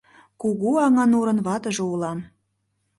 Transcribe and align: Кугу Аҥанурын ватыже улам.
Кугу 0.41 0.71
Аҥанурын 0.85 1.39
ватыже 1.45 1.83
улам. 1.93 2.19